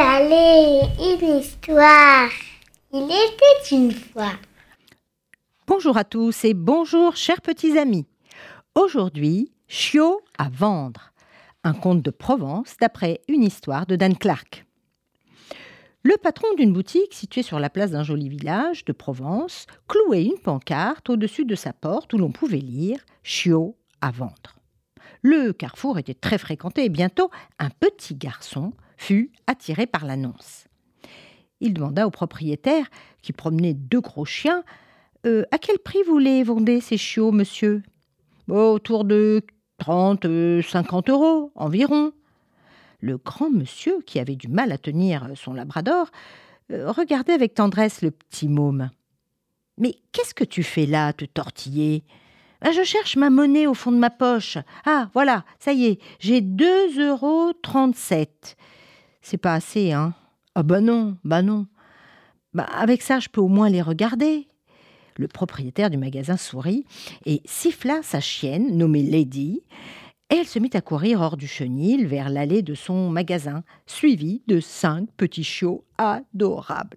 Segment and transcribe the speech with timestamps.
[0.00, 2.30] allez, une histoire.
[2.92, 4.32] Il était une fois.
[5.66, 8.06] Bonjour à tous et bonjour chers petits amis.
[8.74, 11.12] Aujourd'hui, Chiot à vendre,
[11.64, 14.64] un conte de Provence d'après une histoire de Dan Clark.
[16.02, 20.38] Le patron d'une boutique située sur la place d'un joli village de Provence clouait une
[20.42, 24.56] pancarte au-dessus de sa porte où l'on pouvait lire Chiot à vendre.
[25.22, 30.66] Le carrefour était très fréquenté et bientôt un petit garçon fut attiré par l'annonce.
[31.60, 32.86] Il demanda au propriétaire,
[33.22, 34.62] qui promenait deux gros chiens,
[35.26, 37.82] euh, À quel prix vous les vendez ces chiots, monsieur?
[38.48, 39.42] Autour de
[39.78, 40.26] 30,
[40.62, 42.12] 50 euh, euros environ.
[43.00, 46.10] Le grand monsieur, qui avait du mal à tenir son labrador,
[46.70, 48.90] euh, regardait avec tendresse le petit môme.
[49.78, 52.04] Mais qu'est-ce que tu fais là, te tortiller
[52.60, 54.58] ben, Je cherche ma monnaie au fond de ma poche.
[54.84, 58.56] Ah, voilà, ça y est, j'ai deux euros trente-sept.
[59.22, 60.14] C'est pas assez, hein
[60.54, 61.66] Ah bah non, bah non.
[62.54, 64.48] Bah avec ça, je peux au moins les regarder.
[65.16, 66.84] Le propriétaire du magasin sourit
[67.26, 69.62] et siffla sa chienne, nommée Lady,
[70.30, 74.42] et elle se mit à courir hors du chenil vers l'allée de son magasin, suivie
[74.46, 76.96] de cinq petits chiots adorables.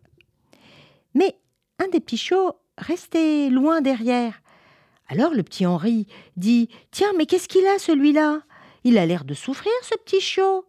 [1.16, 1.36] Mais
[1.80, 4.42] un des petits chiots restait loin derrière.
[5.08, 6.08] Alors le petit Henri
[6.38, 8.42] dit Tiens, mais qu'est-ce qu'il a celui-là?
[8.84, 10.66] Il a l'air de souffrir, ce petit chiot.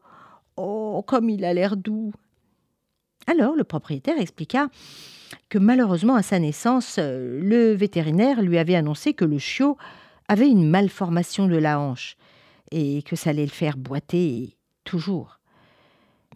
[0.56, 2.12] Oh, comme il a l'air doux.
[3.26, 4.68] Alors le propriétaire expliqua
[5.48, 9.76] que malheureusement à sa naissance, le vétérinaire lui avait annoncé que le chiot
[10.28, 12.16] avait une malformation de la hanche
[12.70, 15.40] et que ça allait le faire boiter toujours.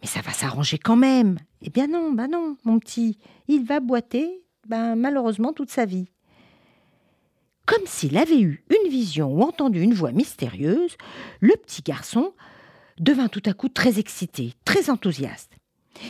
[0.01, 1.37] Mais ça va s'arranger quand même.
[1.61, 6.09] Eh bien non, ben non, mon petit, il va boiter, ben malheureusement toute sa vie.
[7.65, 10.97] Comme s'il avait eu une vision ou entendu une voix mystérieuse,
[11.39, 12.33] le petit garçon
[12.99, 15.55] devint tout à coup très excité, très enthousiaste.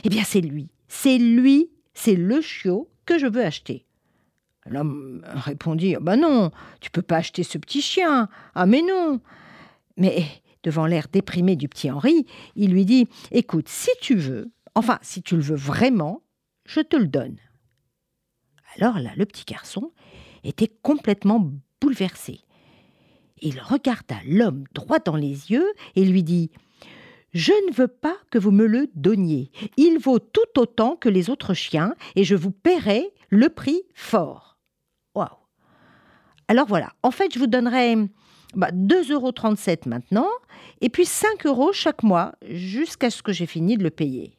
[0.04, 3.86] Eh bien, c'est lui, c'est lui, c'est le chiot que je veux acheter.
[4.66, 8.30] L'homme répondit Ben non, tu peux pas acheter ce petit chien.
[8.56, 9.20] Ah, mais non
[9.98, 10.26] Mais,
[10.64, 15.24] devant l'air déprimé du petit Henri, il lui dit Écoute, si tu veux, enfin, si
[15.24, 16.22] tu le veux vraiment,
[16.66, 17.38] je te le donne.
[18.78, 19.92] Alors là, le petit garçon
[20.44, 21.52] était complètement
[21.82, 22.42] bouleversé.
[23.42, 26.52] Il regarda l'homme droit dans les yeux et lui dit
[27.34, 29.52] je ne veux pas que vous me le donniez.
[29.78, 34.58] Il vaut tout autant que les autres chiens et je vous paierai le prix fort.
[35.14, 35.28] Waouh
[36.48, 37.96] Alors voilà, en fait, je vous donnerai
[38.56, 39.32] bah, 2,37 euros
[39.86, 40.30] maintenant
[40.82, 44.36] et puis 5 euros chaque mois jusqu'à ce que j'ai fini de le payer.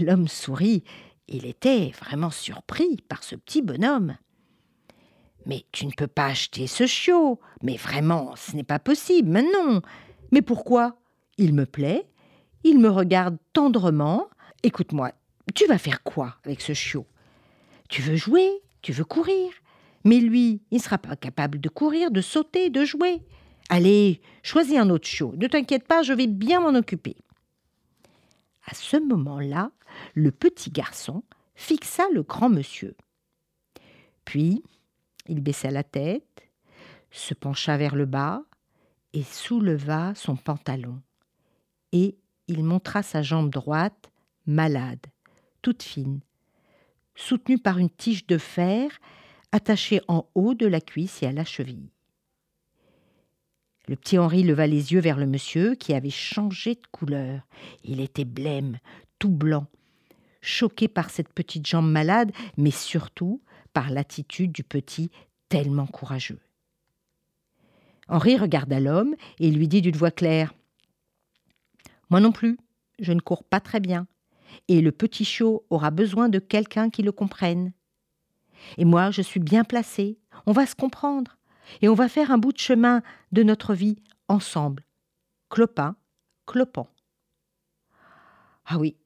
[0.00, 0.84] L'homme sourit.
[1.32, 4.16] Il était vraiment surpris par ce petit bonhomme.
[5.46, 7.40] Mais tu ne peux pas acheter ce chiot.
[7.62, 9.28] Mais vraiment, ce n'est pas possible.
[9.30, 9.82] Mais non.
[10.32, 10.96] Mais pourquoi?
[11.38, 12.06] Il me plaît,
[12.64, 14.28] il me regarde tendrement.
[14.62, 15.12] Écoute-moi,
[15.54, 17.06] tu vas faire quoi avec ce chiot?
[17.88, 18.50] Tu veux jouer?
[18.82, 19.50] Tu veux courir?
[20.04, 23.22] Mais lui, il ne sera pas capable de courir, de sauter, de jouer.
[23.68, 25.34] Allez, choisis un autre chiot.
[25.36, 27.16] Ne t'inquiète pas, je vais bien m'en occuper.
[28.66, 29.70] À ce moment-là,
[30.14, 31.22] le petit garçon
[31.54, 32.96] fixa le grand monsieur.
[34.24, 34.62] Puis,
[35.30, 36.42] il baissa la tête,
[37.10, 38.42] se pencha vers le bas
[39.12, 41.00] et souleva son pantalon
[41.92, 42.16] et
[42.48, 44.10] il montra sa jambe droite,
[44.46, 45.06] malade,
[45.62, 46.20] toute fine,
[47.14, 48.90] soutenue par une tige de fer
[49.52, 51.90] attachée en haut de la cuisse et à la cheville.
[53.88, 57.42] Le petit Henri leva les yeux vers le monsieur qui avait changé de couleur.
[57.82, 58.78] Il était blême,
[59.18, 59.66] tout blanc,
[60.42, 63.42] choqué par cette petite jambe malade, mais surtout
[63.72, 65.10] par l'attitude du petit
[65.48, 66.40] tellement courageux.
[68.08, 70.52] Henri regarda l'homme et lui dit d'une voix claire
[72.10, 72.58] moi non plus,
[72.98, 74.06] je ne cours pas très bien,
[74.66, 77.72] et le petit chiot aura besoin de quelqu'un qui le comprenne.
[78.76, 81.38] Et moi, je suis bien placée, on va se comprendre,
[81.82, 84.84] et on va faire un bout de chemin de notre vie ensemble.
[85.48, 85.94] Clopin,
[86.46, 86.88] clopant.
[88.66, 88.96] Ah oui,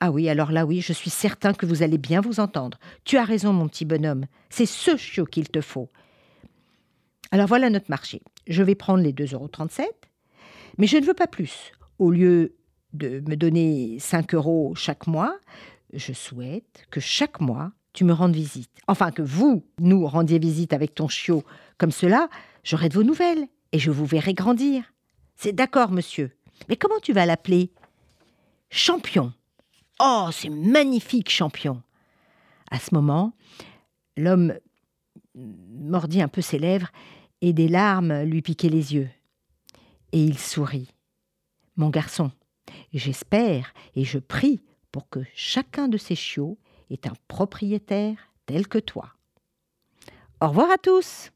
[0.00, 2.78] ah oui, alors là oui, je suis certain que vous allez bien vous entendre.
[3.04, 5.88] Tu as raison, mon petit bonhomme, c'est ce chiot qu'il te faut.
[7.30, 8.22] Alors voilà notre marché.
[8.46, 9.48] Je vais prendre les 2,37 euros,
[10.78, 12.54] mais je ne veux pas plus au lieu
[12.92, 15.36] de me donner 5 euros chaque mois,
[15.92, 18.70] je souhaite que chaque mois, tu me rendes visite.
[18.88, 21.44] Enfin, que vous nous rendiez visite avec ton chiot.
[21.78, 22.28] Comme cela,
[22.62, 24.84] j'aurai de vos nouvelles et je vous verrai grandir.
[25.34, 26.32] C'est d'accord, monsieur.
[26.68, 27.70] Mais comment tu vas l'appeler?
[28.70, 29.32] Champion.
[30.00, 31.82] Oh, c'est magnifique, champion.
[32.70, 33.32] À ce moment,
[34.16, 34.54] l'homme
[35.34, 36.90] mordit un peu ses lèvres
[37.40, 39.08] et des larmes lui piquaient les yeux.
[40.12, 40.92] Et il sourit.
[41.76, 42.30] Mon garçon,
[42.92, 44.62] j'espère et je prie
[44.92, 46.58] pour que chacun de ces chiots
[46.90, 48.16] est un propriétaire
[48.46, 49.12] tel que toi.
[50.40, 51.30] Au revoir à tous.